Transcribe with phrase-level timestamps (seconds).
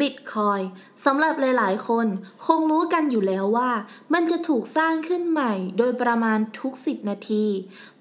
[0.00, 0.60] บิตคอย
[1.04, 2.06] สำหรับหลายๆ คน
[2.46, 3.70] คงรู้กันอยู่แล้วว่า
[4.12, 7.46] มันจะถูกสร้างขึ้นใหม่โดยประมาณทุก 10 นาที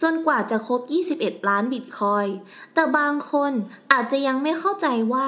[0.01, 0.81] จนกว่าจะครบ
[1.15, 2.25] 21 ล้านบิตคอย
[2.73, 3.51] แต่บางคน
[3.91, 5.27] อาจจะยังไม่เข้าใจว่า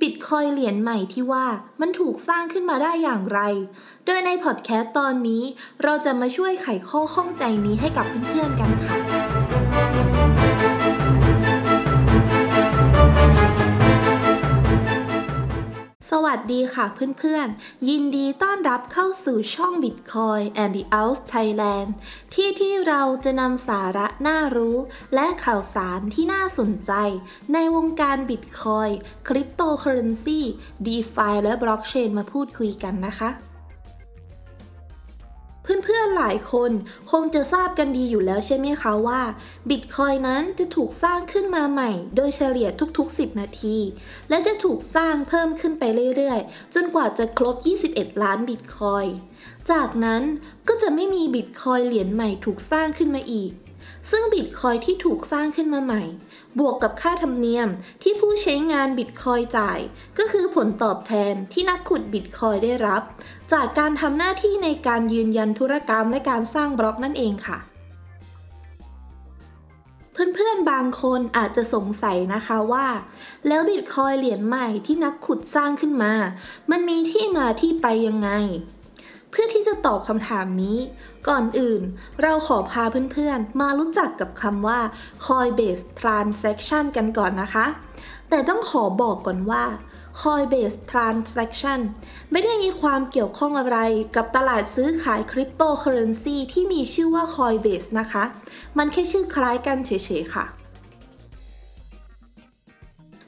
[0.00, 1.46] บิตคอยเหรียญใหม่ที่ว่า
[1.80, 3.40] มันถูกสร้างขึ้นมาได้อย่างไร
[4.06, 5.42] โดยในพอดแคสต์ตอนนี้
[5.82, 10.21] เราจะมาช่วยไขข้อข้องใจนี้ให้กับเพื่อน ๆ กันค่ะ
[16.14, 16.86] สวัสดีค่ะ
[17.18, 21.88] เพื่อนๆ ยินดีต้อนรับเข้าสู่ช่อง Bitcoin and the Out Thailand
[22.34, 24.76] ที่ที่เราจะนำสาระน่ารู้
[25.14, 26.92] และข่าวสารที่น่าสนใจ
[27.52, 28.92] ในวงการ Bitcoin
[29.28, 30.40] คริปโตเคอเรนซี
[30.86, 33.30] DeFi และบล็อกเชนมาพูดคุยกันนะคะ
[36.16, 36.70] หลายคน
[37.10, 39.20] คงจะทราบกันดีอยู่แล้วใช่ไหมคะว่า
[39.70, 43.76] บิตคอยนั้นจะถูกสร้างขึ้นมาใหม่ โดยเฉลี่ยทุกๆ 10 นาที
[44.28, 45.84] และจะถูกสร้างเพิ่มขึ้นไป
[46.16, 47.56] เรื่อยๆ จนกว่าจะครบ
[47.90, 49.04] 21 ล้านบิตคอย
[49.70, 50.22] จากนั้น
[50.68, 53.52] ก็จะไม่มีบิตคอยเหรียญใหม่ถูกสร้างขึ้นมาอีก
[54.10, 56.02] ซึ่งบิตคอยที่ถูกสร้างขึ้นมาใหม่
[56.58, 57.68] บวกกับค่าธรรมเนียม
[58.02, 59.78] ที่ผู้ใช้งานบิตคอยจ่าย
[60.18, 63.02] ก็คือผลตอบแทนที่นักขุดบิตคอยได้รับ
[63.52, 67.58] จากการทำหน้าที่ในการยืนยันธุรกรรมและการสร้างบล็อกนั่นเองค่ะ
[70.12, 72.86] เพื่อนๆบางคนอาจจะสงสัยนะคะว่า
[73.46, 76.12] แล้วบิตคอยเหรียญใหม่ที่นักขุดสร้างขึ้นมา
[76.70, 78.30] มันมีที่มาที่ไปยังไง
[79.86, 80.78] ตอบคำถามนี้
[81.28, 81.82] ก่อนอื่น
[82.22, 84.80] เราขอพาเพื่อนๆ มารู้จักกับคำว่า
[85.24, 87.66] Coinbase Transaction กันก่อนนะคะ
[88.28, 89.64] แต่ต้องขอบอกก่อนว่า
[90.20, 91.80] Coinbase Transaction
[92.30, 93.78] ไม่ได้มีความเกี่ยวข้องอะไร
[94.16, 98.24] กับตลาดซื้อขายคริปโตเคอเรนซีที่มีชื่อว่า Coinbase นะคะ
[98.78, 100.46] มันแค่ชื่อคล้ายกันเฉยๆค่ะ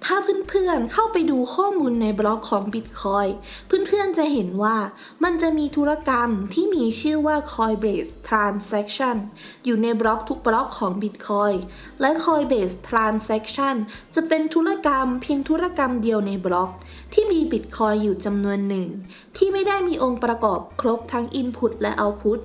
[0.06, 0.16] ถ้า
[0.48, 3.30] เพื่อนๆเข้าไปดูข้อมูลในบล็อกของ Bitcoin
[3.66, 4.76] เพื่อนๆจะเห็นว่า
[5.24, 9.16] มันจะมีธุรกรรมที่มีชื่อว่า Coinbase Transaction
[9.64, 11.56] อยู่ในบล็อกทุกบล็อกของ Bitcoin
[12.00, 13.76] และ Coinbase Transaction
[14.14, 16.70] จะเป็นธุรกรรมเพียงธุรกรรมเดียวในบล็อก
[17.12, 18.88] ที่มี Bitcoin อยู่จำนวนหนึ่ง
[19.36, 22.40] ที่ไม่ได้มีองค์ประกอบครบทั้ง Input และ Output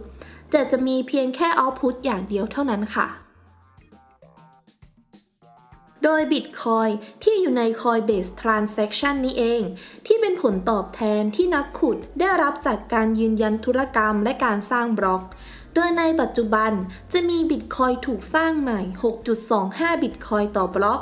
[0.51, 3.07] แต่จะมีเพียงแค่ Output อย่างเดียวเท่านั้นค่ะ
[6.03, 6.91] โดย Bitcoin
[7.23, 9.61] ที่อยู่ใน Coinbase Transaction นี้เอง
[10.05, 15.23] ที่เป็นผลตอบแทนที่นักขุดได้รับจากการยืนยันธุรกรรมและการสร้างบล็อก
[15.75, 16.71] โดยในปัจจุบัน
[17.13, 18.81] จะมี Bitcoin ถูกสร้างใหม่
[19.47, 21.01] 6.25 Bitcoin ต่อบล็อก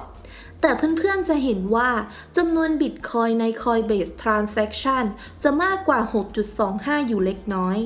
[0.62, 1.90] แต่เพื่อนๆจะเห็นว่า
[2.38, 5.04] จำนวน Bitcoin ใน Coinbase Transaction
[5.44, 6.00] จะมากกว่า
[6.54, 7.78] 6.25 อยู่เล็กน้อย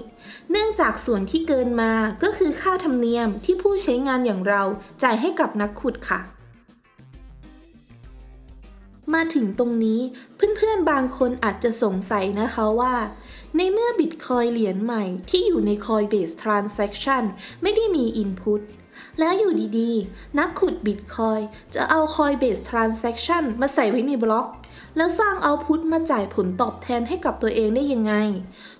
[0.51, 4.63] เนื่องจากส่วนที่เกินมาก็คือค่าธรรมเนียมที่ผู้ใช้งานอย่างเรา
[5.03, 6.21] จ่ายให้กับนักขุดค่ะ
[9.15, 10.01] มาถึงตรงนี้
[10.35, 12.95] เพื่อนๆบางคนอาจจะสงสัยนะคะว่า
[13.57, 17.23] ในเมื่อบิตคอยเหรียญใหม่ที่อยู่ใน Coinbase Transaction
[17.61, 18.61] ไม่ได้มี Input
[19.19, 21.39] แล้วอยู่ดีๆ นักขุดบิตคอย
[21.75, 24.47] จะเอา Coinbase Transaction มาใส่ไว้ในบล็อก
[24.97, 28.13] แล้วสร้างเอาพุทมาจ่ายผลตอบแทนให้กับตัวเองได้ยังไง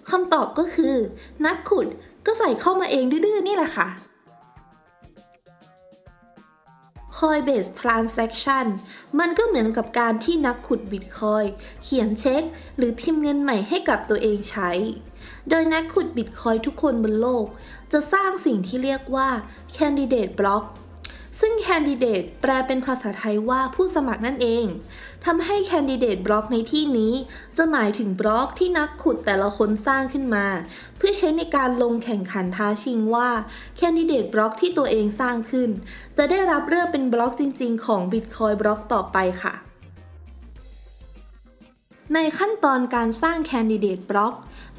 [0.09, 0.96] คำตอบก็คือ
[1.46, 1.88] นักขุด
[2.25, 3.88] ก็ใส่เข้ามาเองดื้อๆนี่แหละค่ะ
[7.22, 8.66] Coinbase Transaction
[9.20, 11.44] มันก็เหมือนกับการที่นักขุดบิตคอย
[11.84, 12.44] เขียนเช็ค
[12.78, 14.72] หรือพิมพ์เงินใหม่ให้กับตัวเองใช้
[15.50, 17.46] โดยนักขุดบิตคอยทุกคนบนโลก
[17.92, 19.30] จะสร้างสิ่งที่เรียกว่า
[19.76, 20.64] Candidate Block
[21.41, 24.66] ซึ่ง Candidate แปลเป็นภาษาไทยว่าผู้สมัครนั่นเอง
[25.25, 27.13] ทำให้ Candidate Block ในที่นี้
[27.57, 30.47] จะหมายถึงบล็อกที่นักขุดแต่ละคนสร้างขึ้นมา
[30.97, 33.29] เพื่อใช้ในการลงแข่งขันท้าชิงว่า
[33.79, 35.69] Candidate Block ที่ตัวเองสร้างขึ้น
[36.18, 39.53] จะได้รับเลือกเป็นบล็อกจริง ๆ ของ Bitcoin บล็อกต่อไปค่ะ
[42.13, 44.34] ในขั้นตอนการสร้าง Candidate Block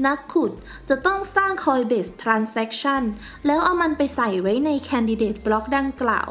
[0.07, 0.51] นักขุด
[0.89, 3.03] จะต้องสร้าง Coinbase Transaction
[3.47, 6.31] แล้วเอามันไปใส่ไว้ใน Candidate Block ดังกล่าว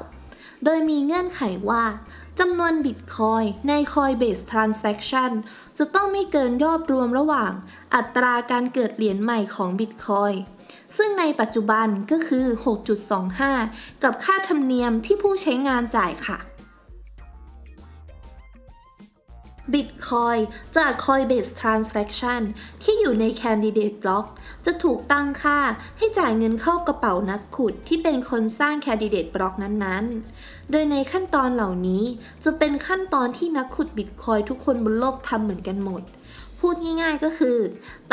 [0.63, 1.83] โดยมีเงื่อนไขว่า
[2.39, 5.31] จำนวนบิตคอยในคอยเบสทรานสัคชัน
[5.77, 7.51] จะต้องไม่เกินยอดรวมระหว่าง
[7.95, 10.33] อัตราการเกิดเหรียญใหม่ของบิตคอย
[10.97, 12.45] ซึ่งในปัจจุบันก็คือ
[13.23, 16.37] 6.25 กับค่าธรรมเนียมที่ผู้ใช้งานจ่ายค่ะ
[19.73, 20.39] Bitcoin
[20.77, 22.41] จาก Coinbase Transaction
[22.83, 24.25] ที่อยู่ใน Candidate Block
[24.65, 25.59] จะถูกตั้งค่า
[25.97, 32.03] ให้จ่ายเงินเข้ากระเป๋านักขุดที่เป็นคนสร้าง Candidate Block นั้นๆ โดยในขั้นตอนเหล่านี้
[32.43, 36.03] จะเป็นขั้นตอนที่นักขุด Bitcoin ทุกคนบนโลกทำเหมือนกันหมด
[36.59, 37.57] พูดง่ายๆก็คือ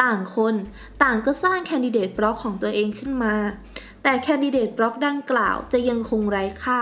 [0.03, 0.55] ต่างคน
[1.03, 3.35] ต่างก็สร้าง Candidate Block ของตัวเองขึ้นมา
[4.03, 6.81] แต่ Candidate Block ดังกล่าวจะยังคงไร้ค่า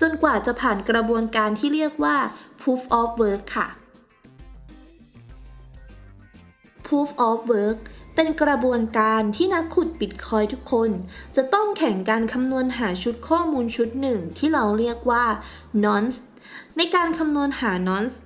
[0.00, 2.16] จนกว่าจะผ่านกระบวนการที่เรียกว่า
[2.60, 3.68] Proof of Work ค่ะ
[6.94, 7.78] Proof of Work
[8.14, 10.90] เป็นกระบวนการที่นักขุดบิตคอยทุกคน
[11.36, 15.24] จะต้องแข่งการคำนวณหาชุดข้อมูลชุดหนึ่งที่เราเรียกว่า
[15.84, 16.18] nonce
[16.76, 18.16] ในการคำนวณหา nonce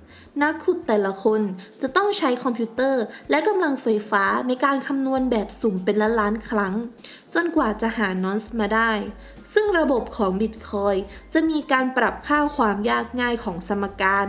[0.41, 1.41] นักขุดแต่ละคน
[1.81, 6.73] จะต้องใช้คอมพิวเตอร์ และกำลังไฟฟ้าในการคำนวณแบบสุ่มเป็นล้านล้านครั้ง
[7.33, 8.91] จนกว่าจะหานอนส์มาได้
[9.53, 10.95] ซึ่งระบบของบิตคอย
[11.33, 14.27] จะมีการปรับค่าความยากง่ายของสมการ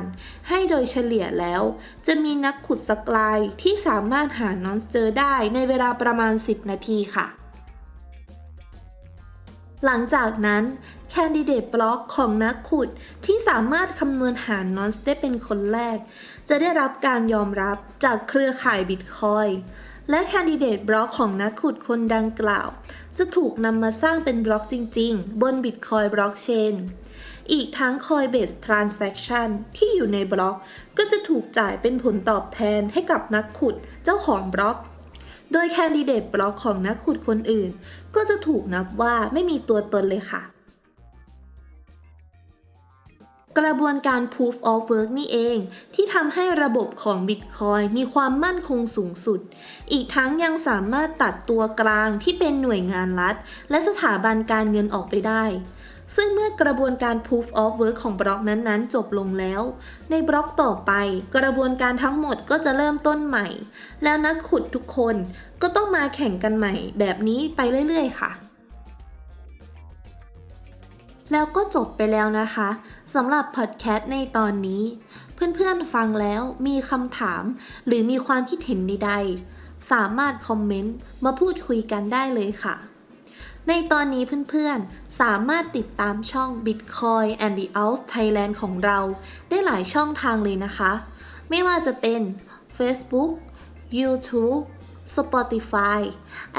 [0.49, 1.62] ให้โดยเฉลี่ยแล้ว
[2.06, 7.26] จะมีนักขุดสกลายที่สามารถหานอนเจอได้ในเวลาประมาณ 10 นาทีค่ะ
[9.85, 10.65] หลังจากนั้น
[11.11, 12.88] แคนดิเดตบล็อกของนักขุด
[13.26, 15.99] ที่สามารถคำนวณหารนอนสได้เป็นคนแรก
[16.49, 19.49] จะได้รับการยอมรับจากเครือข่ายบิตคอย
[20.11, 22.69] และแคนดิเดตบล็อกของนักขุดคนดังกล่าว
[23.19, 26.75] จะถูกนำมาสร้างเป็นบล็อกจริง ๆ บน Bitcoin Blockchain
[27.53, 30.56] อีกทั้ง Coinbase Transaction ที่อยู่ในบล็อก
[30.99, 33.75] ก็จะถูกจ่ายเป็นผลตอบแทนให้กับนักขุด
[34.05, 34.76] เจ้าของบล็อก
[35.53, 37.70] โดยแคนดิเดตบล็อกของนักขุดคนอื่น
[38.15, 40.43] ก็จะถูกนับว่าไม่มีตัวตนเลยค่ะ
[43.58, 45.56] กระบวนการ Proof of Work นี่เอง
[45.94, 49.40] ที่ทำให้ระบบของ Bitcoin มีความมั่นคงสูงสุด
[49.93, 53.34] อีกทั้งยังสามารถตัดตัวกลางที่เป็นหน่วยงานรัฐ
[53.70, 55.44] และสถาบันการเงินออกไปได้
[56.16, 59.62] ซึ่งเมื่อกระบวนการ Proof of Work ของบล็อกนั้นๆ จบลงแล้ว
[60.10, 60.93] ในบล็อกต่อไป
[61.37, 63.46] กระบวนการทั้งหมดก็จะเริ่มต้นใหม่
[64.02, 65.16] แล้วนักขุดทุกคน
[65.62, 68.32] ก็ต้องมาแข่งกันใหม่ แบบนี้ไปเรื่อยๆ ค่ะ
[71.32, 72.69] แล้วก็จบไปแล้วนะคะ
[73.14, 74.84] สำหรับพอดแคสต์ในตอนนี้
[75.34, 77.43] เพื่อนๆฟังแล้วมีคำถาม
[77.87, 82.76] หรือมีความคิดเห็นใดๆ สามารถคอมเมนต์มาพูดคุยกันได้เลยค่ะ
[83.69, 88.99] ในตอนนี้เพื่อนๆ สามารถติดตามช่อง Bitcoin and the Out Thailand ของเรา
[89.49, 90.93] ได้หลายช่องทางเลยนะคะ
[91.50, 92.20] ไม่ว่าจะเป็น
[92.78, 93.32] Facebook
[93.99, 94.60] YouTube
[95.14, 96.00] Spotify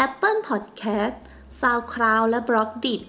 [0.06, 1.16] Apple Podcast
[1.62, 3.02] SoundCloud และ b l o g d i t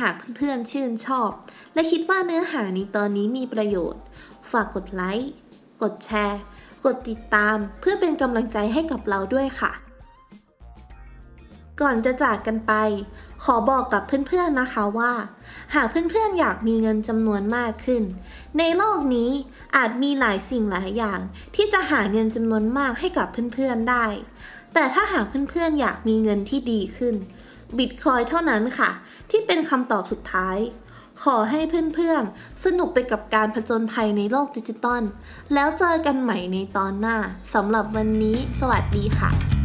[0.00, 1.30] หากเพื่อนๆชื่นชอบ
[1.74, 4.02] และคิดว่าเนื้อหาในตอนนี้มีประโยชน์
[4.50, 5.30] ฝากกดไลค์
[5.82, 6.40] กดแชร์
[6.84, 9.72] กดติดตามเพื่อเป็นกำลังใจให้กับเราด้วยค่ะ
[11.80, 12.72] ก่อนจะจากกันไป
[13.44, 15.12] ขอบอกกับเพื่อนๆนะคะว่า
[15.74, 18.02] หากเพื่อนๆอยากมีเงินจำนวนมากขึ้น
[18.58, 19.30] ในโลกนี้
[19.76, 21.20] อาจมีหลายสิ่งหลายอย่าง
[21.54, 24.06] ที่จะหาเงินจำนวนมากให้กับเพื่อนๆได้
[24.74, 27.14] แต่ถ้าหากเพื่อนๆอยากมีเงินที่ดีขึ้น
[27.78, 28.90] บิตคอยเท่านั้นค่ะ
[29.30, 30.58] ที่เป็นคำตอบสุดท้าย
[31.22, 31.60] ขอให้
[31.94, 35.02] เพื่อนๆ สนุกไปกับการผจญภัยในโลกดิจิตอล
[35.54, 37.16] แล้วเจอกันใหม่ในตอนหน้า
[37.54, 39.55] สำหรับวันนี้ สวัสดีค่ะ